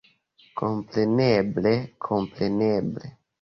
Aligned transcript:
Kompreneble, 0.61 1.75
kompreneble! 2.07 3.05